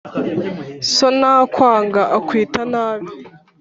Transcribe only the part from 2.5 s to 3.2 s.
nabi.